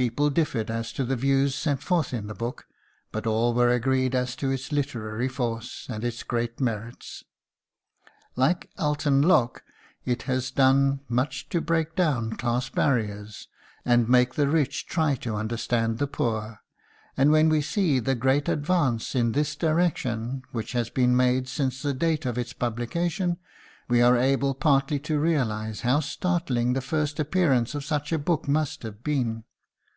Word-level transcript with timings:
People 0.00 0.30
differed 0.30 0.70
as 0.70 0.94
to 0.94 1.04
the 1.04 1.14
views 1.14 1.54
set 1.54 1.82
forth 1.82 2.14
in 2.14 2.26
the 2.26 2.34
book, 2.34 2.64
but 3.12 3.26
all 3.26 3.52
were 3.52 3.68
agreed 3.68 4.14
as 4.14 4.34
to 4.36 4.50
its 4.50 4.72
literary 4.72 5.28
force 5.28 5.86
and 5.90 6.02
its 6.02 6.22
great 6.22 6.58
merits. 6.58 7.22
Like 8.34 8.70
"Alton 8.78 9.20
Locke," 9.20 9.62
it 10.06 10.22
has 10.22 10.50
done 10.50 11.00
much 11.06 11.50
to 11.50 11.60
break 11.60 11.96
down 11.96 12.36
class 12.36 12.70
barriers 12.70 13.48
and 13.84 14.08
make 14.08 14.36
the 14.36 14.48
rich 14.48 14.86
try 14.86 15.16
to 15.16 15.36
understand 15.36 15.98
the 15.98 16.06
poor; 16.06 16.60
and 17.14 17.30
when 17.30 17.50
we 17.50 17.60
see 17.60 17.98
the 17.98 18.14
great 18.14 18.48
advance 18.48 19.14
in 19.14 19.32
this 19.32 19.54
direction 19.54 20.42
which 20.50 20.72
has 20.72 20.88
been 20.88 21.14
made 21.14 21.46
since 21.46 21.82
the 21.82 21.92
date 21.92 22.24
of 22.24 22.38
its 22.38 22.54
publication, 22.54 23.36
we 23.86 24.00
are 24.00 24.16
able 24.16 24.54
partly 24.54 24.98
to 25.00 25.20
realise 25.20 25.82
how 25.82 26.00
startling 26.00 26.72
the 26.72 26.80
first 26.80 27.20
appearance 27.20 27.74
of 27.74 27.84
such 27.84 28.12
a 28.12 28.18
book 28.18 28.48
must 28.48 28.82
have 28.82 29.04
been. 29.04 29.44